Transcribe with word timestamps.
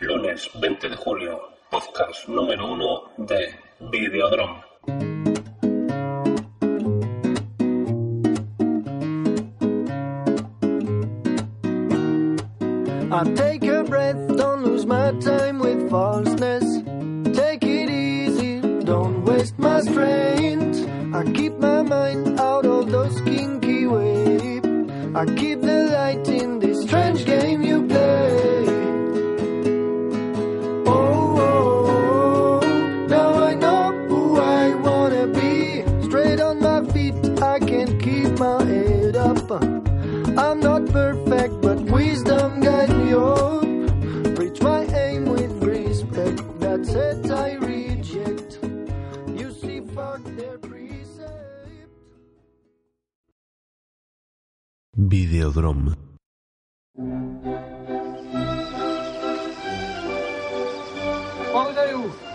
Lunes 0.00 0.48
20 0.54 0.88
de 0.88 0.96
julio, 0.96 1.40
podcast 1.70 2.26
número 2.26 2.72
uno 2.72 3.10
de 3.18 3.54
Videodrome. 3.92 4.62
I 13.12 13.24
take 13.34 13.64
a 13.64 13.84
breath, 13.84 14.36
don't 14.38 14.64
lose 14.64 14.86
my 14.86 15.12
time 15.20 15.58
with 15.58 15.90
falseness. 15.90 16.64
Take 17.36 17.64
it 17.64 17.90
easy, 17.90 18.60
don't 18.82 19.22
waste 19.26 19.58
my 19.58 19.82
strength. 19.82 20.88
I 21.12 21.30
keep 21.32 21.58
my 21.58 21.82
mind 21.82 22.40
out 22.40 22.64
of 22.64 22.90
those 22.90 23.20
kinky 23.20 23.86
waves. 23.86 24.66
I 25.14 25.26
keep 25.36 25.60
the 25.60 25.79
I 37.50 37.58
can 37.58 37.98
keep 37.98 38.38
my 38.38 38.62
head 38.62 39.16
up. 39.16 39.50
I'm 40.38 40.60
not 40.60 40.86
perfect, 40.86 41.60
but 41.60 41.78
wisdom 41.90 42.60
guide 42.60 42.94
me 42.96 43.12
up. 43.12 44.38
Reach 44.38 44.62
my 44.62 44.84
aim 44.84 45.24
with 45.24 45.54
respect. 45.60 46.38
That's 46.60 46.90
it, 46.90 47.28
I 47.28 47.54
reject. 47.54 48.60
You 49.38 49.50
see, 49.50 49.80
fuck 49.94 50.22
their 50.36 50.58
precept. 50.58 51.88
Videodrome. 54.96 55.96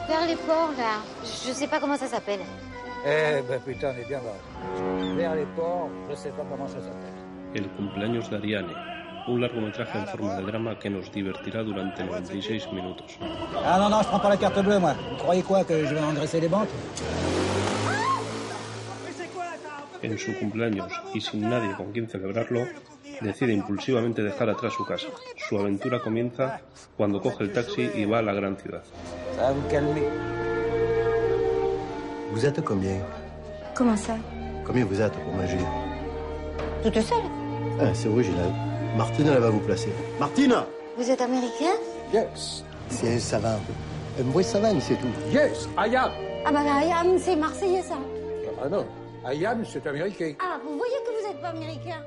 Vers 0.07 0.27
les 0.27 0.35
ports, 0.35 0.73
là. 0.77 0.99
Je 1.23 1.53
sais 1.53 1.67
pas 1.67 1.79
comment 1.79 1.97
ça 1.97 2.07
s'appelle. 2.07 2.41
Eh 3.07 3.43
ben 3.47 3.59
putain, 3.61 3.93
bien 4.07 4.19
là. 4.19 4.33
Vers 5.15 5.35
les 5.35 5.45
ports, 5.55 5.89
je 6.09 6.15
sais 6.15 6.29
pas 6.29 6.43
comment 6.49 6.67
ça 6.67 6.79
s'appelle. 6.79 7.13
El 7.53 7.69
cumpleaños 7.69 8.29
de 8.31 8.37
Ariane, 8.37 8.73
un 9.27 9.39
largometraje 9.39 9.99
en 9.99 10.05
forma 10.07 10.35
de 10.37 10.41
drama 10.41 10.79
que 10.79 10.89
nos 10.89 11.11
divertirá 11.11 11.61
durante 11.61 12.03
96 12.03 12.71
minutos. 12.71 13.19
Ah 13.63 13.77
non, 13.77 13.89
non, 13.89 14.01
je 14.01 14.07
prends 14.07 14.19
pas 14.19 14.29
la 14.29 14.37
carte 14.37 14.59
bleue, 14.63 14.79
moi. 14.79 14.95
Vous 15.11 15.17
croyez 15.17 15.43
quoi, 15.43 15.63
que 15.63 15.85
je 15.85 15.93
vais 15.93 16.01
engraisser 16.01 16.41
les 16.41 16.47
banques 16.47 16.69
En 20.01 20.17
su 20.17 20.33
cumpleaños 20.39 20.91
y 21.13 21.21
sin 21.21 21.47
nadie 21.47 21.73
con 21.75 21.91
quien 21.91 22.09
celebrarlo, 22.09 22.65
decide 23.21 23.53
impulsivamente 23.53 24.23
dejar 24.23 24.49
atrás 24.49 24.73
su 24.73 24.83
casa. 24.83 25.07
Su 25.37 25.59
aventura 25.59 25.99
comienza 25.99 26.61
cuando 26.97 27.21
coge 27.21 27.43
el 27.43 27.53
taxi 27.53 27.89
y 27.95 28.05
va 28.05 28.19
a 28.19 28.21
la 28.23 28.33
gran 28.33 28.57
ciudad. 28.57 28.83
Vous 32.35 32.45
êtes 32.45 32.59
combien? 32.65 32.99
Comment 33.73 33.95
ça? 33.95 34.17
Combien 34.65 34.83
vous 34.83 34.99
êtes 34.99 35.13
pour 35.13 35.31
manger? 35.31 35.55
Toute 36.83 36.99
seule 36.99 37.23
ah, 37.79 37.93
C'est 37.93 38.09
original. 38.09 38.51
Martine, 38.97 39.27
elle 39.29 39.39
va 39.39 39.49
vous 39.49 39.61
placer. 39.61 39.87
Martine 40.19 40.53
Vous 40.97 41.09
êtes 41.09 41.21
américain? 41.21 41.71
Yes, 42.13 42.65
C'est 42.89 43.15
un 43.15 43.19
savant. 43.19 43.61
Un 44.19 44.23
vrai 44.33 44.43
savant, 44.43 44.77
c'est 44.81 44.95
tout. 44.95 45.07
yes, 45.31 45.69
I 45.77 45.95
am. 45.95 46.11
Ah 46.45 46.51
bah 46.51 46.61
Mariam, 46.61 47.17
c'est 47.17 47.37
marseillais 47.37 47.83
ça. 47.83 47.97
Ah 48.61 48.67
non, 48.67 48.85
I 49.25 49.45
am, 49.45 49.63
c'est 49.63 49.87
américain. 49.87 50.33
Ah, 50.41 50.59
vous 50.61 50.77
voyez 50.77 50.97
que 51.05 51.11
vous 51.17 51.25
n'êtes 51.29 51.39
pas 51.41 51.51
américain. 51.51 52.03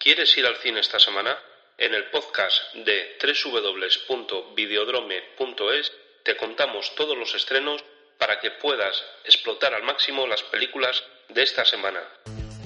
¿Quieres 0.00 0.36
ir 0.36 0.46
al 0.46 0.56
cine 0.56 0.78
esta 0.80 0.98
semana? 0.98 1.30
En 1.78 1.94
el 1.94 2.10
podcast 2.10 2.74
de 2.74 3.14
www.videodrome.es 3.22 5.92
te 6.28 6.36
contamos 6.36 6.94
todos 6.94 7.16
los 7.16 7.34
estrenos 7.34 7.82
para 8.18 8.38
que 8.38 8.50
puedas 8.50 9.02
explotar 9.24 9.72
al 9.72 9.82
máximo 9.82 10.26
las 10.26 10.42
películas 10.42 11.02
de 11.34 11.42
esta 11.42 11.64
semana. 11.64 12.00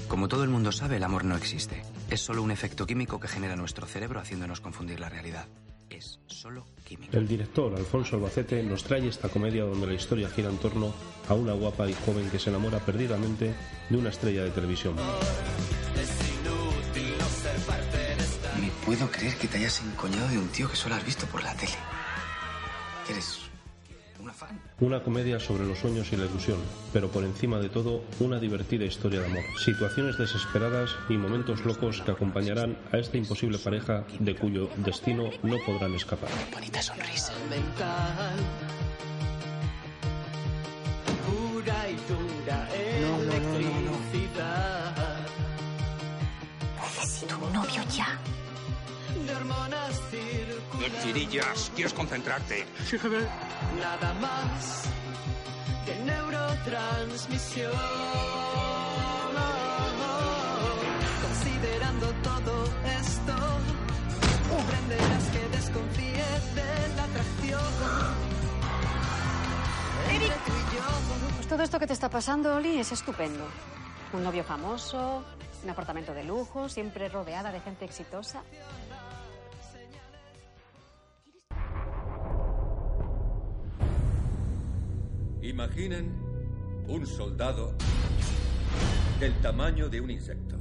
Como 0.08 0.26
todo 0.26 0.42
el 0.42 0.48
mundo 0.48 0.72
sabe, 0.72 0.96
el 0.96 1.04
amor 1.04 1.24
no 1.24 1.36
existe. 1.36 1.80
Es 2.10 2.22
solo 2.22 2.42
un 2.42 2.50
efecto 2.50 2.86
químico 2.86 3.20
que 3.20 3.28
genera 3.28 3.54
nuestro 3.54 3.86
cerebro 3.86 4.18
haciéndonos 4.18 4.60
confundir 4.60 4.98
la 4.98 5.10
realidad. 5.10 5.46
Es 5.88 6.18
solo 6.26 6.66
químico. 6.84 7.16
El 7.16 7.28
director 7.28 7.72
Alfonso 7.76 8.16
Albacete 8.16 8.64
nos 8.64 8.82
trae 8.82 9.06
esta 9.06 9.28
comedia 9.28 9.62
donde 9.62 9.86
la 9.86 9.94
historia 9.94 10.28
gira 10.28 10.48
en 10.48 10.58
torno 10.58 10.92
a 11.28 11.34
una 11.34 11.52
guapa 11.52 11.88
y 11.88 11.94
joven 11.94 12.28
que 12.30 12.40
se 12.40 12.50
enamora 12.50 12.80
perdidamente 12.80 13.54
de 13.88 13.96
una 13.96 14.10
estrella 14.10 14.42
de 14.42 14.50
televisión. 14.50 14.96
Ni 18.60 18.70
puedo 18.84 19.08
creer 19.08 19.36
que 19.36 19.46
te 19.46 19.58
hayas 19.58 19.80
encoñado 19.82 20.26
de 20.30 20.38
un 20.38 20.48
tío 20.48 20.68
que 20.68 20.74
solo 20.74 20.96
has 20.96 21.06
visto 21.06 21.26
por 21.26 21.44
la 21.44 21.54
tele. 21.54 21.76
Eres 23.08 23.51
una 24.80 25.02
comedia 25.02 25.38
sobre 25.38 25.64
los 25.64 25.78
sueños 25.78 26.12
y 26.12 26.16
la 26.16 26.26
ilusión, 26.26 26.58
pero 26.92 27.08
por 27.08 27.24
encima 27.24 27.58
de 27.58 27.68
todo 27.68 28.02
una 28.20 28.38
divertida 28.40 28.84
historia 28.84 29.20
de 29.20 29.26
amor. 29.26 29.44
Situaciones 29.64 30.18
desesperadas 30.18 30.90
y 31.08 31.16
momentos 31.16 31.64
locos 31.64 32.02
que 32.02 32.10
acompañarán 32.10 32.76
a 32.92 32.98
esta 32.98 33.16
imposible 33.16 33.58
pareja 33.58 34.04
de 34.18 34.34
cuyo 34.34 34.68
destino 34.78 35.30
no 35.42 35.56
podrán 35.64 35.94
escapar. 35.94 36.30
Bonita 36.52 36.82
sonrisa. 36.82 37.32
No, 43.00 43.18
no, 43.18 43.24
no, 43.24 43.58
no, 43.58 43.80
no. 43.80 44.02
Necesito 46.82 47.38
un 47.38 47.52
novio 47.52 47.82
ya. 47.96 48.18
Tirillas, 51.02 51.72
quieres 51.74 51.92
concentrarte. 51.92 52.64
Nada 53.80 54.14
más 54.14 54.84
que 55.84 55.94
neurotransmisión. 56.04 57.72
Considerando 61.22 62.06
todo 62.22 62.64
esto, 63.00 63.34
comprenderás 64.50 65.24
que 65.30 65.48
desconfíe 65.56 66.24
de 66.54 66.96
la 66.96 67.04
atracción. 67.04 67.72
Pues 71.36 71.48
todo 71.48 71.62
esto 71.62 71.78
que 71.78 71.86
te 71.86 71.92
está 71.92 72.08
pasando, 72.08 72.56
Oli, 72.56 72.78
es 72.78 72.92
estupendo. 72.92 73.44
Un 74.12 74.22
novio 74.22 74.44
famoso, 74.44 75.24
un 75.64 75.70
apartamento 75.70 76.12
de 76.12 76.24
lujo, 76.24 76.68
siempre 76.68 77.08
rodeada 77.08 77.50
de 77.50 77.60
gente 77.60 77.84
exitosa. 77.84 78.42
Imaginen 85.52 86.10
un 86.88 87.06
soldado 87.06 87.74
del 89.20 89.34
tamaño 89.42 89.90
de 89.90 90.00
un 90.00 90.10
insecto. 90.10 90.56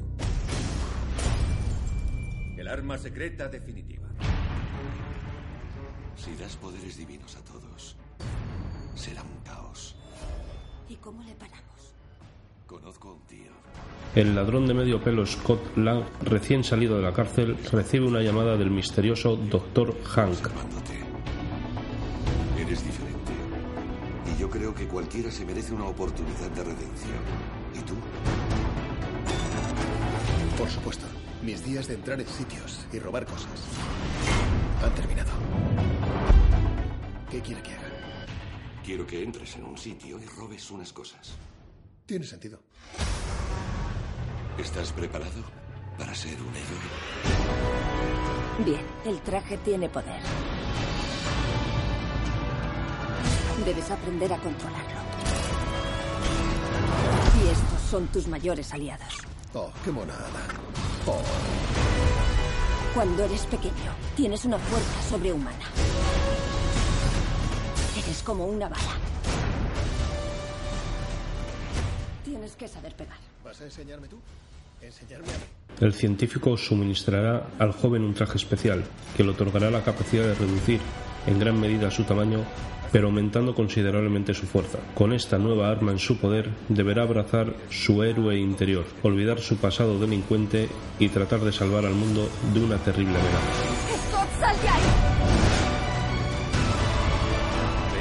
El 2.57 2.68
arma 2.68 2.97
secreta 2.97 3.47
definitiva. 3.47 4.09
Si 6.17 6.35
das 6.35 6.58
poderes 6.58 6.97
divinos 6.97 7.38
a 7.38 7.41
todos, 7.46 7.96
será 8.93 9.23
un 9.23 9.40
caos. 9.46 9.96
¿Y 10.90 10.96
cómo 10.97 11.23
le 11.23 11.35
paramos? 11.35 11.96
Conozco 12.67 13.11
a 13.11 13.14
un 13.14 13.22
tío. 13.28 13.52
El 14.14 14.35
ladrón 14.35 14.67
de 14.67 14.73
medio 14.73 15.02
pelo 15.02 15.26
Scott 15.26 15.78
Lang, 15.78 16.03
recién 16.22 16.66
salido 16.66 16.97
de 16.97 17.03
la 17.03 17.14
cárcel, 17.14 17.55
recibe 17.72 18.08
una 18.08 18.22
llamada 18.22 18.58
del 18.58 18.70
misterioso 18.70 19.37
Dr. 19.37 19.96
Hank. 20.03 20.32
Observándote. 20.32 20.99
Eres 22.59 22.84
diferente. 22.84 23.41
Y 24.26 24.40
yo 24.40 24.50
creo 24.50 24.73
que 24.73 24.88
cualquiera 24.88 25.32
se 25.32 25.46
merece 25.46 25.73
una 25.73 25.85
oportunidad 25.85 26.50
de 26.52 26.64
redención. 26.64 27.20
¿Y 27.73 27.79
tú? 27.79 27.94
Por 30.58 30.70
supuesto. 30.70 31.06
Mis 31.41 31.66
días 31.66 31.88
de 31.88 31.96
entrar 31.96 32.22
en 32.22 32.28
sitios 32.28 32.85
y 32.94 33.00
robar 33.00 33.26
cosas 33.26 33.59
han 34.84 34.94
terminado. 34.94 35.32
¿Qué 37.32 37.41
quiere 37.41 37.64
que 37.64 37.72
haga? 37.72 37.90
Quiero 38.85 39.08
que 39.08 39.23
entres 39.23 39.56
en 39.56 39.66
un 39.66 39.78
sitio 39.78 40.20
y 40.20 40.26
robes 40.26 40.70
unas 40.70 40.94
cosas. 40.94 41.34
Tiene 42.06 42.26
sentido. 42.26 42.59
¿Estás 44.58 44.91
preparado? 44.91 45.62
para 46.02 46.16
ser 46.16 46.34
un 46.41 46.50
héroe. 46.56 46.79
Bien, 48.66 48.85
el 49.06 49.22
traje 49.22 49.58
tiene 49.58 49.88
poder. 49.88 50.20
Debes 53.66 53.91
aprender 53.91 54.34
a 54.34 54.37
controlarlo. 54.37 55.02
Y 57.43 57.47
estos 57.47 57.81
son 57.90 58.08
tus 58.08 58.28
mayores 58.28 58.73
aliados. 58.73 59.17
Oh, 59.53 59.69
qué 59.84 59.91
monada. 59.91 60.19
Oh, 61.05 61.22
Cuando 62.93 63.23
eres 63.23 63.46
pequeño, 63.46 63.93
tienes 64.16 64.46
una 64.46 64.58
fuerza 64.58 65.02
sobrehumana. 65.09 65.66
Eres 68.03 68.23
como 68.23 68.46
una 68.46 68.67
bala. 68.67 68.96
Tienes 72.25 72.55
que 72.55 72.67
saber 72.67 72.96
pegar. 72.96 73.17
¿vas 73.43 73.59
a 73.61 73.66
enseñarme 73.66 74.08
tú? 74.08 74.17
¿Enseñarme 74.81 75.28
a 75.28 75.37
mí? 75.37 75.43
El 75.85 75.93
científico 75.93 76.58
suministrará 76.58 77.47
al 77.59 77.72
joven 77.73 78.03
un 78.03 78.13
traje 78.13 78.37
especial 78.37 78.84
que 79.16 79.23
le 79.23 79.31
otorgará 79.31 79.69
la 79.69 79.84
capacidad 79.84 80.23
de 80.23 80.34
reducir 80.35 80.79
en 81.28 81.40
gran 81.40 81.59
medida 81.59 81.91
su 81.91 82.03
tamaño, 82.03 82.40
pero 82.91 83.08
aumentando 83.08 83.55
considerablemente 83.55 84.34
su 84.34 84.46
fuerza. 84.46 84.79
Con 84.93 85.14
esta 85.14 85.38
nueva 85.38 85.70
arma 85.70 85.91
en 85.91 85.99
su 85.99 86.17
poder, 86.17 86.49
deberá 86.70 87.03
abrazar 87.03 87.53
su 87.70 88.03
héroe 88.03 88.38
interior, 88.38 88.85
olvidar 89.03 89.40
su 89.40 89.58
pasado 89.58 89.99
delincuente 89.99 90.70
y 90.99 91.09
tratar 91.09 91.40
de 91.41 91.52
salvar 91.52 91.85
al 91.85 91.93
mundo 91.93 92.29
de 92.53 92.64
una 92.64 92.78
terrible 92.78 93.16
amenaza. 93.17 93.40
¡Scott, 94.09 94.29
sal 94.40 94.55
de 94.61 94.70
ahí! 94.70 94.82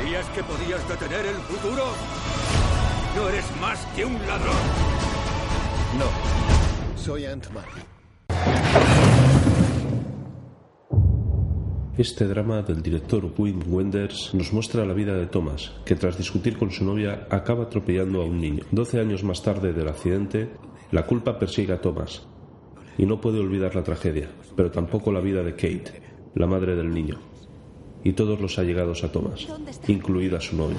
¿Creías 0.03 0.27
que 0.27 0.43
podías 0.43 0.89
detener 0.89 1.27
el 1.27 1.37
futuro? 1.37 1.85
No 3.17 3.29
eres 3.29 3.45
más 3.61 3.79
que 3.97 4.05
un 4.05 4.15
ladrón. 4.27 4.57
No. 5.99 7.01
Soy 7.01 7.25
Ant-Man. 7.25 7.65
Este 11.99 12.27
drama 12.27 12.63
del 12.63 12.83
director 12.83 13.31
Wim 13.37 13.63
Wenders 13.67 14.33
nos 14.33 14.53
muestra 14.53 14.87
la 14.87 14.95
vida 14.95 15.15
de 15.15 15.27
Thomas, 15.27 15.73
que 15.85 15.97
tras 15.97 16.17
discutir 16.17 16.57
con 16.57 16.71
su 16.71 16.85
novia 16.85 17.27
acaba 17.31 17.65
atropellando 17.65 18.23
a 18.23 18.25
un 18.25 18.41
niño. 18.41 18.65
Doce 18.71 19.01
años 19.01 19.25
más 19.25 19.43
tarde 19.43 19.73
del 19.73 19.89
accidente, 19.89 20.51
la 20.93 21.05
culpa 21.05 21.39
persigue 21.39 21.73
a 21.73 21.81
Thomas 21.81 22.27
y 22.97 23.07
no 23.07 23.21
puede 23.21 23.41
olvidar 23.41 23.75
la 23.75 23.83
tragedia, 23.83 24.31
pero 24.57 24.71
tampoco 24.71 25.13
la 25.13 25.21
vida 25.21 25.43
de 25.43 25.53
Kate, 25.53 26.01
la 26.35 26.47
madre 26.47 26.77
del 26.77 26.95
niño, 26.95 27.19
y 28.05 28.13
todos 28.13 28.41
los 28.41 28.59
allegados 28.59 29.05
a 29.05 29.13
Thomas, 29.13 29.47
incluida 29.89 30.41
su 30.41 30.57
novia. 30.57 30.79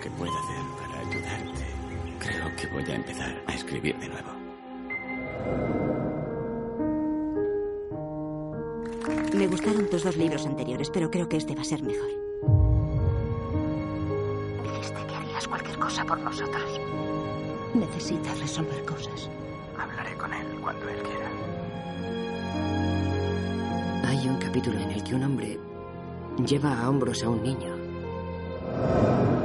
Que 0.00 0.10
pueda 0.10 0.32
hacer 0.32 0.62
para 0.78 1.00
ayudarte, 1.00 1.64
creo 2.18 2.56
que 2.56 2.66
voy 2.68 2.90
a 2.90 2.94
empezar 2.96 3.42
a 3.46 3.54
escribir 3.54 3.98
de 3.98 4.08
nuevo. 4.08 4.30
Me 9.34 9.46
gustaron 9.46 9.88
tus 9.88 10.02
dos 10.02 10.16
libros 10.16 10.46
anteriores, 10.46 10.90
pero 10.90 11.10
creo 11.10 11.28
que 11.28 11.36
este 11.36 11.54
va 11.54 11.62
a 11.62 11.64
ser 11.64 11.82
mejor. 11.82 12.10
Dijiste 14.64 15.06
que 15.06 15.14
harías 15.14 15.48
cualquier 15.48 15.78
cosa 15.78 16.04
por 16.04 16.18
nosotros. 16.18 16.80
Necesitas 17.74 18.40
resolver 18.40 18.84
cosas. 18.84 19.30
Hablaré 19.78 20.16
con 20.16 20.32
él 20.32 20.46
cuando 20.60 20.88
él 20.88 20.98
quiera. 21.02 21.30
Hay 24.08 24.28
un 24.28 24.36
capítulo 24.38 24.78
en 24.80 24.90
el 24.90 25.04
que 25.04 25.14
un 25.14 25.22
hombre 25.22 25.58
lleva 26.44 26.80
a 26.80 26.90
hombros 26.90 27.22
a 27.22 27.28
un 27.28 27.42
niño. 27.42 27.69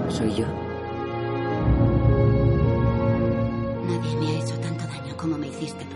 Soy 0.09 0.33
yo. 0.35 0.45
Nadie 3.87 4.15
me 4.17 4.27
ha 4.27 4.39
hecho 4.43 4.59
tanto 4.59 4.85
daño 4.87 5.17
como 5.17 5.37
me 5.37 5.47
hiciste 5.47 5.83
tú. 5.85 5.95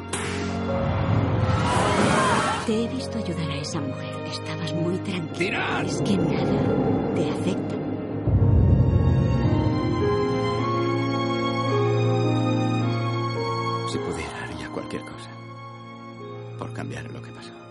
Te 2.65 2.83
he 2.83 2.87
visto 2.89 3.17
ayudar 3.17 3.49
a 3.49 3.55
esa 3.55 3.79
mujer. 3.79 4.15
Estabas 4.31 4.73
muy 4.73 4.97
tranquila. 4.97 5.83
Es 5.85 6.01
que 6.01 6.17
nada 6.17 7.13
te 7.15 7.29
afecta. 7.29 7.75
Si 13.91 13.97
pudiera, 13.97 14.43
haría 14.43 14.69
cualquier 14.69 15.01
cosa. 15.03 15.29
Por 16.59 16.73
cambiar 16.73 17.09
lo 17.11 17.21
que 17.21 17.31
pasó. 17.31 17.68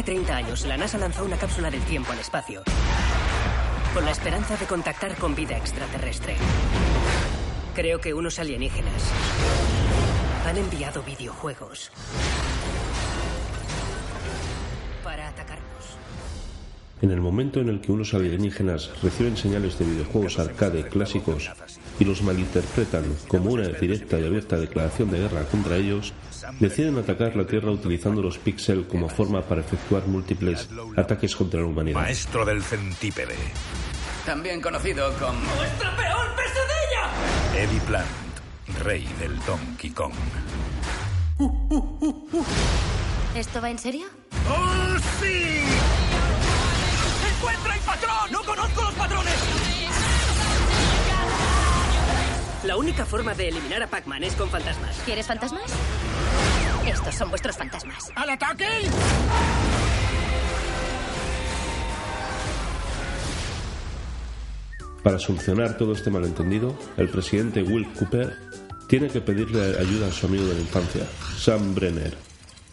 Hace 0.00 0.12
30 0.12 0.34
años, 0.34 0.64
la 0.64 0.78
NASA 0.78 0.96
lanzó 0.96 1.26
una 1.26 1.36
cápsula 1.36 1.70
del 1.70 1.82
tiempo 1.82 2.10
al 2.10 2.20
espacio 2.20 2.62
con 3.92 4.02
la 4.02 4.12
esperanza 4.12 4.56
de 4.56 4.64
contactar 4.64 5.14
con 5.16 5.34
vida 5.34 5.58
extraterrestre. 5.58 6.38
Creo 7.74 8.00
que 8.00 8.14
unos 8.14 8.38
alienígenas 8.38 9.02
han 10.46 10.56
enviado 10.56 11.02
videojuegos 11.02 11.92
para 15.04 15.28
atacarnos. 15.28 15.69
En 17.02 17.10
el 17.10 17.20
momento 17.20 17.60
en 17.60 17.68
el 17.68 17.80
que 17.80 17.92
unos 17.92 18.12
alienígenas 18.12 18.90
reciben 19.02 19.36
señales 19.36 19.78
de 19.78 19.86
videojuegos 19.86 20.38
arcade 20.38 20.86
clásicos 20.86 21.50
y 21.98 22.04
los 22.04 22.22
malinterpretan 22.22 23.04
como 23.26 23.50
una 23.50 23.68
directa 23.68 24.18
y 24.18 24.26
abierta 24.26 24.58
declaración 24.58 25.10
de 25.10 25.20
guerra 25.20 25.44
contra 25.44 25.76
ellos, 25.76 26.12
deciden 26.58 26.98
atacar 26.98 27.36
la 27.36 27.46
Tierra 27.46 27.70
utilizando 27.70 28.20
los 28.20 28.38
píxeles 28.38 28.86
como 28.86 29.08
forma 29.08 29.40
para 29.42 29.62
efectuar 29.62 30.06
múltiples 30.06 30.68
ataques 30.96 31.34
contra 31.34 31.60
la 31.60 31.66
humanidad. 31.66 32.00
Maestro 32.00 32.44
del 32.44 32.62
centípede. 32.62 33.36
También 34.26 34.60
conocido 34.60 35.10
como... 35.14 35.40
¡Nuestra 35.56 35.96
peor 35.96 36.26
pesadilla! 36.36 37.64
Eddie 37.64 37.80
Plant, 37.86 38.84
rey 38.84 39.08
del 39.18 39.38
Donkey 39.46 39.90
Kong. 39.90 40.12
¿Esto 43.34 43.62
va 43.62 43.70
en 43.70 43.78
serio? 43.78 44.06
¡Oh, 44.50 44.98
sí! 45.20 45.79
¡Encuentra 47.90 48.10
el 48.12 48.30
patrón! 48.30 48.32
¡No 48.32 48.42
conozco 48.44 48.82
los 48.82 48.94
patrones! 48.94 49.34
La 52.64 52.76
única 52.76 53.04
forma 53.04 53.34
de 53.34 53.48
eliminar 53.48 53.82
a 53.82 53.86
Pac-Man 53.88 54.22
es 54.22 54.34
con 54.34 54.48
fantasmas. 54.48 54.96
¿Quieres 55.04 55.26
fantasmas? 55.26 55.72
Estos 56.86 57.14
son 57.14 57.30
vuestros 57.30 57.56
fantasmas. 57.56 58.12
¡Al 58.14 58.30
ataque! 58.30 58.66
Para 65.02 65.18
solucionar 65.18 65.76
todo 65.78 65.94
este 65.94 66.10
malentendido, 66.10 66.76
el 66.96 67.08
presidente 67.08 67.62
Will 67.62 67.90
Cooper 67.94 68.36
tiene 68.86 69.08
que 69.08 69.20
pedirle 69.20 69.78
ayuda 69.78 70.08
a 70.08 70.12
su 70.12 70.26
amigo 70.26 70.44
de 70.44 70.54
la 70.54 70.60
infancia, 70.60 71.06
Sam 71.38 71.74
Brenner, 71.74 72.14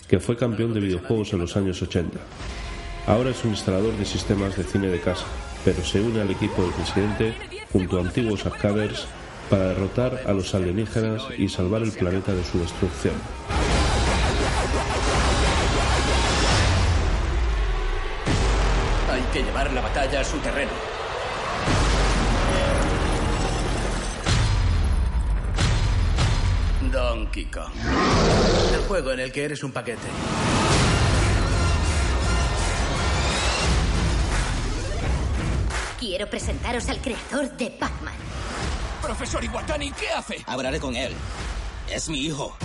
que 0.07 0.19
fue 0.19 0.35
campeón 0.35 0.73
de 0.73 0.81
videojuegos 0.81 1.31
en 1.33 1.39
los 1.39 1.55
años 1.55 1.81
80. 1.81 2.19
Ahora 3.07 3.29
es 3.29 3.41
un 3.45 3.51
instalador 3.51 3.95
de 3.95 4.03
sistemas 4.03 4.57
de 4.57 4.65
cine 4.65 4.87
de 4.87 4.99
casa, 4.99 5.25
pero 5.63 5.81
se 5.81 6.01
une 6.01 6.19
al 6.19 6.29
equipo 6.29 6.61
del 6.61 6.73
presidente 6.73 7.33
junto 7.71 7.97
a 7.97 8.01
antiguos 8.01 8.45
arcaders 8.45 9.07
para 9.49 9.69
derrotar 9.69 10.23
a 10.27 10.33
los 10.33 10.53
alienígenas 10.53 11.23
y 11.37 11.47
salvar 11.47 11.83
el 11.83 11.93
planeta 11.93 12.33
de 12.33 12.43
su 12.43 12.59
destrucción. 12.59 13.15
Hay 19.09 19.21
que 19.31 19.41
llevar 19.41 19.71
la 19.71 19.79
batalla 19.79 20.19
a 20.19 20.23
su 20.25 20.37
terreno. 20.39 20.71
Donkey 26.91 27.45
Kong. 27.45 27.71
El 28.73 28.81
juego 28.81 29.11
en 29.13 29.21
el 29.21 29.31
que 29.31 29.45
eres 29.45 29.63
un 29.63 29.71
paquete. 29.71 30.07
Quiero 36.07 36.29
presentaros 36.29 36.87
al 36.87 37.01
creador 37.01 37.51
de 37.57 37.69
Pac-Man. 37.69 38.13
Profesor 39.01 39.43
Iwatani, 39.43 39.91
¿qué 39.91 40.07
hace? 40.07 40.37
Hablaré 40.45 40.79
con 40.79 40.95
él. 40.95 41.13
Es 41.91 42.07
mi 42.07 42.19
hijo. 42.19 42.55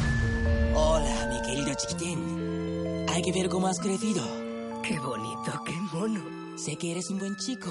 Hola, 0.77 1.27
mi 1.27 1.43
querido 1.43 1.75
chiquitín. 1.75 3.05
Hay 3.09 3.21
que 3.21 3.33
ver 3.33 3.49
cómo 3.49 3.67
has 3.67 3.81
crecido. 3.81 4.23
¡Qué 4.85 4.97
bonito, 5.01 5.61
qué 5.67 5.73
mono! 5.93 6.57
Sé 6.57 6.77
que 6.77 6.93
eres 6.93 7.11
un 7.11 7.19
buen 7.19 7.37
chico. 7.37 7.69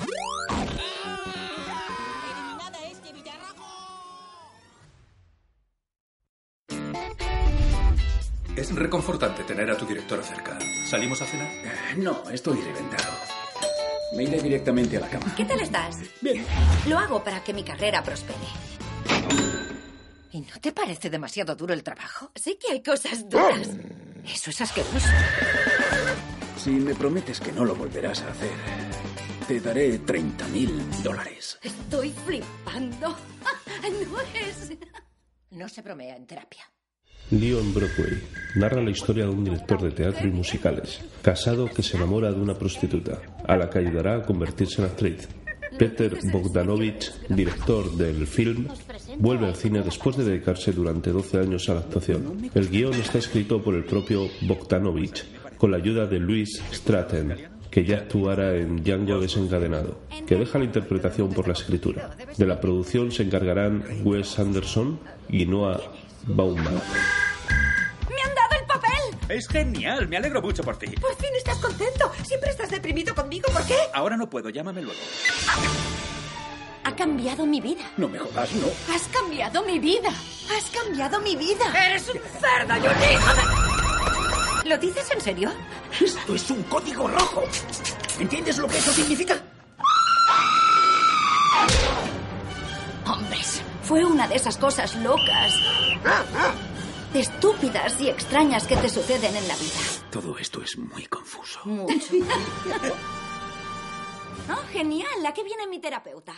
Es 8.57 8.75
reconfortante 8.75 9.45
tener 9.45 9.71
a 9.71 9.77
tu 9.77 9.85
directora 9.85 10.21
cerca. 10.21 10.59
¿Salimos 10.85 11.21
a 11.21 11.25
cenar? 11.25 11.49
No, 11.95 12.29
estoy 12.29 12.59
reventado. 12.59 13.30
Me 14.15 14.23
iré 14.23 14.41
directamente 14.41 14.97
a 14.97 15.01
la 15.01 15.09
cama. 15.09 15.33
¿Qué 15.35 15.45
tal 15.45 15.59
estás? 15.61 15.97
Bien. 16.21 16.45
Lo 16.87 16.99
hago 16.99 17.23
para 17.23 17.43
que 17.43 17.53
mi 17.53 17.63
carrera 17.63 18.03
prospere. 18.03 18.37
¿Y 20.31 20.41
no 20.41 20.59
te 20.61 20.71
parece 20.71 21.09
demasiado 21.09 21.55
duro 21.55 21.73
el 21.73 21.83
trabajo? 21.83 22.31
Sí 22.35 22.57
que 22.61 22.73
hay 22.73 22.83
cosas 22.83 23.27
duras. 23.29 23.69
Eso 24.25 24.49
es 24.49 24.61
asqueroso. 24.61 25.07
Si 26.57 26.71
me 26.71 26.93
prometes 26.93 27.39
que 27.39 27.51
no 27.51 27.65
lo 27.65 27.75
volverás 27.75 28.21
a 28.21 28.31
hacer, 28.31 28.51
te 29.47 29.59
daré 29.59 29.99
30 29.99 30.47
mil 30.49 31.03
dólares. 31.03 31.57
Estoy 31.61 32.11
flipando. 32.25 33.15
No 33.81 34.21
es... 34.35 34.71
No 35.49 35.67
se 35.67 35.81
bromea 35.81 36.15
en 36.15 36.25
terapia. 36.27 36.63
Lío 37.31 37.59
en 37.59 37.73
Broadway 37.73 38.21
narra 38.55 38.81
la 38.81 38.91
historia 38.91 39.23
de 39.23 39.31
un 39.31 39.45
director 39.45 39.81
de 39.81 39.91
teatro 39.91 40.27
y 40.27 40.31
musicales, 40.31 40.99
casado 41.21 41.67
que 41.67 41.81
se 41.81 41.95
enamora 41.95 42.31
de 42.31 42.41
una 42.41 42.55
prostituta, 42.55 43.21
a 43.47 43.55
la 43.55 43.69
que 43.69 43.79
ayudará 43.79 44.15
a 44.15 44.23
convertirse 44.23 44.81
en 44.81 44.87
actriz. 44.87 45.29
Peter 45.77 46.17
Bogdanovich, 46.31 47.11
director 47.29 47.89
del 47.95 48.27
film, 48.27 48.67
vuelve 49.17 49.47
al 49.47 49.55
cine 49.55 49.81
después 49.81 50.17
de 50.17 50.25
dedicarse 50.25 50.73
durante 50.73 51.11
12 51.11 51.39
años 51.39 51.69
a 51.69 51.75
la 51.75 51.79
actuación. 51.79 52.49
El 52.53 52.69
guion 52.69 52.95
está 52.95 53.19
escrito 53.19 53.63
por 53.63 53.75
el 53.75 53.85
propio 53.85 54.27
Bogdanovich, 54.41 55.23
con 55.57 55.71
la 55.71 55.77
ayuda 55.77 56.07
de 56.07 56.19
Louis 56.19 56.61
Stratton, 56.73 57.35
que 57.69 57.85
ya 57.85 57.99
actuara 57.99 58.57
en 58.57 58.83
Django 58.83 59.21
desencadenado, 59.21 60.01
que 60.27 60.35
deja 60.35 60.59
la 60.59 60.65
interpretación 60.65 61.29
por 61.29 61.47
la 61.47 61.53
escritura. 61.53 62.17
De 62.37 62.45
la 62.45 62.59
producción 62.59 63.11
se 63.11 63.23
encargarán 63.23 63.85
Wes 64.03 64.37
Anderson 64.37 64.99
y 65.29 65.45
Noah 65.45 65.79
Baumbach. 66.27 67.20
Es 69.31 69.47
genial, 69.47 70.09
me 70.09 70.17
alegro 70.17 70.41
mucho 70.41 70.61
por 70.61 70.75
ti. 70.77 70.87
Por 70.87 71.15
fin 71.15 71.29
estás 71.37 71.57
contento. 71.59 72.11
Siempre 72.21 72.49
estás 72.49 72.69
deprimido 72.69 73.15
conmigo. 73.15 73.47
¿Por 73.53 73.65
qué? 73.65 73.77
Ahora 73.93 74.17
no 74.17 74.29
puedo, 74.29 74.49
llámame 74.49 74.81
luego. 74.81 74.99
Ha 76.83 76.93
cambiado 76.93 77.45
mi 77.45 77.61
vida. 77.61 77.81
No 77.95 78.09
me 78.09 78.19
jodas, 78.19 78.51
no. 78.55 78.67
Has 78.93 79.03
cambiado 79.07 79.63
mi 79.63 79.79
vida. 79.79 80.09
Has 80.09 80.69
cambiado 80.69 81.21
mi 81.21 81.37
vida. 81.37 81.63
Eres 81.85 82.09
un 82.09 82.19
cerdo 82.41 82.75
y 82.75 82.79
un 82.79 83.13
hijo 83.13 83.33
de... 84.63 84.69
¿Lo 84.69 84.77
dices 84.77 85.09
en 85.11 85.21
serio? 85.21 85.51
Esto 86.01 86.35
es 86.35 86.51
un 86.51 86.63
código 86.63 87.07
rojo. 87.07 87.43
¿Entiendes 88.19 88.57
lo 88.57 88.67
que 88.67 88.79
eso 88.79 88.91
significa? 88.91 89.41
Hombres, 93.05 93.61
fue 93.83 94.03
una 94.03 94.27
de 94.27 94.35
esas 94.35 94.57
cosas 94.57 94.93
locas, 94.97 95.53
estúpidas 97.13 97.99
y 98.01 98.09
extrañas 98.09 98.67
que 98.67 98.75
te 98.77 98.89
suceden 98.89 99.35
en 99.35 99.47
la 99.47 99.55
vida. 99.55 100.09
Todo 100.11 100.37
esto 100.37 100.61
es 100.61 100.77
muy 100.77 101.05
confuso. 101.05 101.59
Mucho. 101.65 102.15
Oh, 104.49 104.67
genial. 104.71 105.25
¿A 105.25 105.33
qué 105.33 105.43
viene 105.43 105.67
mi 105.67 105.79
terapeuta? 105.79 106.33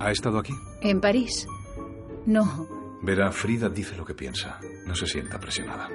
¿Ha 0.00 0.10
estado 0.10 0.38
aquí? 0.38 0.52
¿En 0.82 1.00
París? 1.00 1.46
No. 2.26 2.68
Verá, 3.02 3.30
Frida 3.32 3.68
dice 3.68 3.96
lo 3.96 4.04
que 4.04 4.14
piensa. 4.14 4.60
No 4.86 4.94
se 4.94 5.06
sienta 5.06 5.38
presionada. 5.38 5.88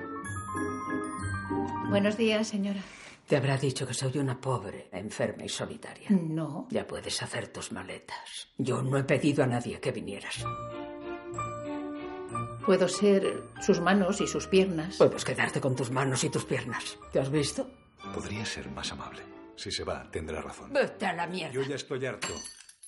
Buenos 1.89 2.17
días, 2.17 2.47
señora. 2.47 2.81
Te 3.29 3.37
habrá 3.37 3.57
dicho 3.57 3.85
que 3.85 3.93
soy 3.93 4.17
una 4.17 4.41
pobre, 4.41 4.89
enferma 4.91 5.45
y 5.45 5.49
solitaria. 5.49 6.09
No. 6.09 6.67
Ya 6.71 6.87
puedes 6.87 7.21
hacer 7.21 7.49
tus 7.49 7.71
maletas. 7.71 8.47
Yo 8.57 8.81
no 8.81 8.97
he 8.97 9.03
pedido 9.03 9.43
a 9.43 9.45
nadie 9.45 9.79
que 9.79 9.91
vinieras. 9.91 10.43
Puedo 12.65 12.87
ser 12.87 13.43
sus 13.61 13.81
manos 13.81 14.19
y 14.19 14.25
sus 14.25 14.47
piernas. 14.47 14.97
Puedes 14.97 15.23
quedarte 15.23 15.61
con 15.61 15.75
tus 15.75 15.91
manos 15.91 16.23
y 16.23 16.31
tus 16.31 16.43
piernas. 16.43 16.97
¿Te 17.13 17.19
has 17.19 17.29
visto? 17.29 17.69
Podría 18.15 18.43
ser 18.45 18.67
más 18.71 18.91
amable. 18.93 19.21
Si 19.55 19.69
se 19.69 19.83
va, 19.83 20.09
tendrá 20.09 20.41
razón. 20.41 20.73
Vete 20.73 21.05
a 21.05 21.13
la 21.13 21.27
mierda. 21.27 21.53
Yo 21.53 21.61
ya 21.61 21.75
estoy 21.75 22.03
harto. 22.07 22.33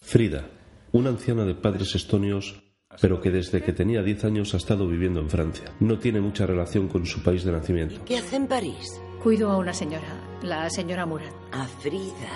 Frida, 0.02 0.50
una 0.92 1.12
anciana 1.12 1.46
de 1.46 1.54
padres 1.54 1.94
estonios, 1.94 2.64
pero 3.00 3.22
que 3.22 3.30
desde 3.30 3.62
que 3.62 3.74
tenía 3.74 4.02
10 4.02 4.26
años 4.26 4.56
ha 4.56 4.58
estado 4.58 4.88
viviendo 4.88 5.20
en 5.20 5.30
Francia. 5.30 5.72
No 5.80 6.00
tiene 6.00 6.20
mucha 6.20 6.48
relación 6.48 6.88
con 6.88 7.06
su 7.06 7.22
país 7.22 7.44
de 7.44 7.52
nacimiento. 7.52 8.04
¿Qué 8.06 8.18
hace 8.18 8.38
en 8.38 8.48
París? 8.48 9.00
Cuido 9.24 9.52
a 9.52 9.58
una 9.58 9.72
señora, 9.72 10.20
la 10.42 10.68
señora 10.72 11.06
Murat. 11.06 11.32
A 11.52 11.66
Frida. 11.66 12.32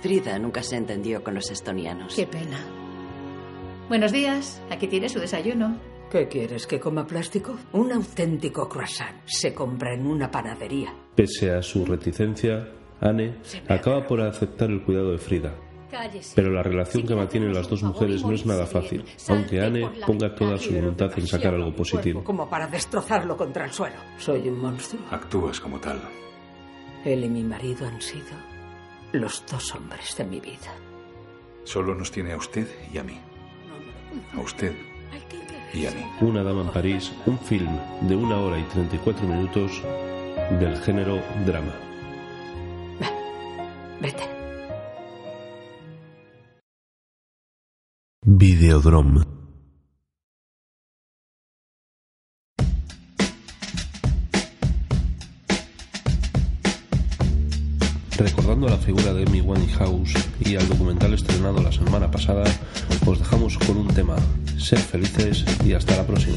Frida 0.00 0.38
nunca 0.38 0.62
se 0.62 0.76
entendió 0.76 1.22
con 1.22 1.34
los 1.34 1.50
estonianos. 1.50 2.14
Qué 2.14 2.26
pena. 2.26 2.58
Buenos 3.88 4.10
días, 4.10 4.62
aquí 4.70 4.86
tiene 4.86 5.10
su 5.10 5.20
desayuno. 5.20 5.78
¿Qué 6.10 6.28
quieres? 6.28 6.66
¿Que 6.66 6.80
coma 6.80 7.06
plástico? 7.06 7.56
Un 7.72 7.92
auténtico 7.92 8.66
croissant 8.68 9.18
se 9.26 9.52
compra 9.52 9.92
en 9.92 10.06
una 10.06 10.30
panadería. 10.30 10.94
Pese 11.14 11.50
a 11.50 11.60
su 11.60 11.84
reticencia, 11.84 12.68
Anne 13.00 13.36
acaba 13.68 14.06
por 14.06 14.22
aceptar 14.22 14.70
el 14.70 14.82
cuidado 14.82 15.12
de 15.12 15.18
Frida. 15.18 15.54
Pero 16.34 16.50
la 16.50 16.62
relación 16.62 17.06
que 17.06 17.14
mantienen 17.14 17.52
las 17.52 17.68
dos 17.68 17.82
mujeres 17.82 18.24
no 18.24 18.32
es 18.32 18.46
nada 18.46 18.66
fácil, 18.66 19.04
aunque 19.28 19.60
Anne 19.60 19.90
ponga 20.06 20.34
toda 20.34 20.56
su 20.58 20.74
voluntad 20.74 21.10
en 21.16 21.26
sacar 21.26 21.54
algo 21.54 21.74
positivo. 21.74 22.24
Como 22.24 22.48
para 22.48 22.66
destrozarlo 22.66 23.36
contra 23.36 23.64
el 23.64 23.72
suelo. 23.72 23.96
Soy 24.18 24.48
un 24.48 24.60
monstruo. 24.60 25.02
Actúas 25.10 25.60
como 25.60 25.78
tal. 25.80 26.00
Él 27.04 27.24
y 27.24 27.28
mi 27.28 27.44
marido 27.44 27.86
han 27.86 28.00
sido 28.00 28.36
los 29.12 29.44
dos 29.50 29.74
hombres 29.74 30.16
de 30.16 30.24
mi 30.24 30.40
vida. 30.40 30.74
Solo 31.64 31.94
nos 31.94 32.10
tiene 32.10 32.32
a 32.32 32.36
usted 32.36 32.66
y 32.92 32.98
a 32.98 33.04
mí. 33.04 33.18
A 34.34 34.40
usted 34.40 34.74
y 35.72 35.86
a 35.86 35.90
mí. 35.90 36.04
Una 36.20 36.42
dama 36.42 36.62
en 36.62 36.70
París, 36.70 37.12
un 37.26 37.38
film 37.38 37.78
de 38.02 38.16
una 38.16 38.38
hora 38.38 38.58
y 38.58 38.62
34 38.64 39.26
minutos 39.26 39.82
del 40.58 40.76
género 40.78 41.20
drama. 41.44 41.74
Vete. 44.00 44.35
Videodrome. 48.28 49.22
Recordando 58.18 58.66
la 58.66 58.78
figura 58.78 59.14
de 59.14 59.22
Amy 59.22 59.40
Winehouse 59.42 60.14
y 60.40 60.56
al 60.56 60.68
documental 60.68 61.14
estrenado 61.14 61.62
la 61.62 61.70
semana 61.70 62.10
pasada, 62.10 62.42
os 63.06 63.20
dejamos 63.20 63.58
con 63.58 63.76
un 63.76 63.86
tema. 63.94 64.16
Ser 64.58 64.80
felices 64.80 65.44
y 65.64 65.74
hasta 65.74 65.96
la 65.96 66.04
próxima. 66.04 66.36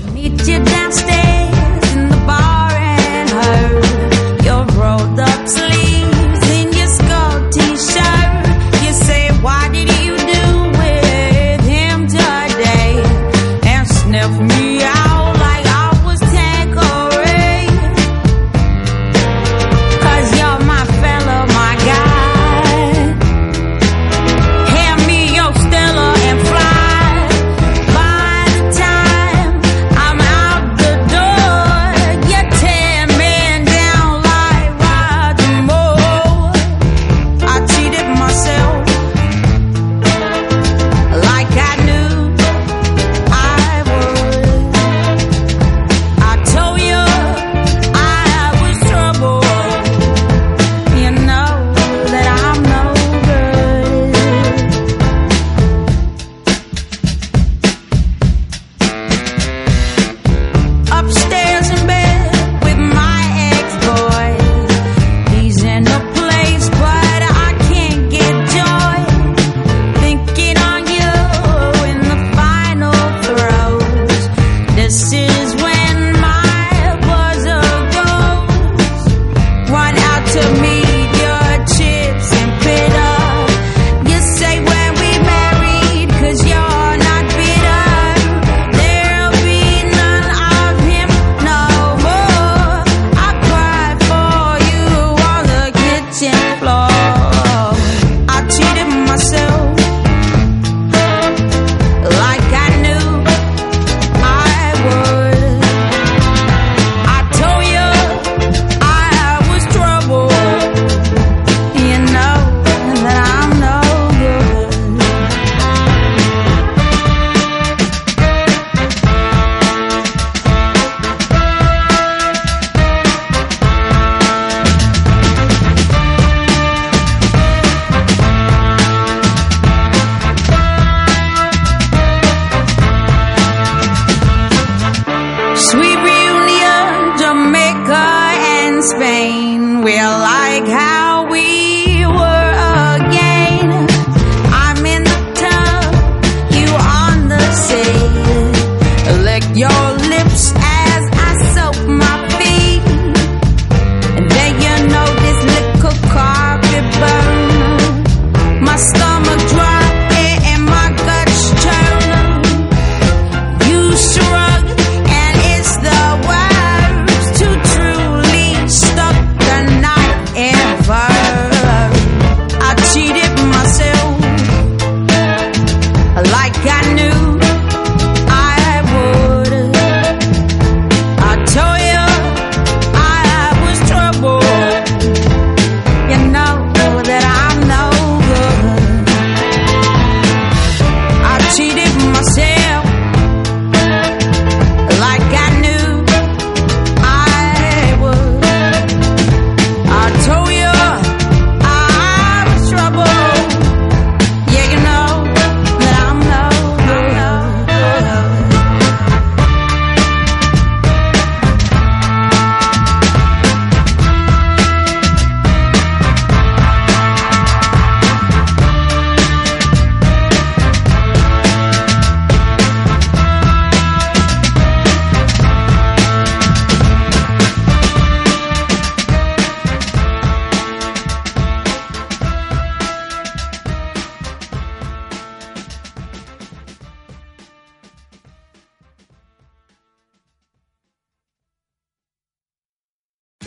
will 139.81 140.18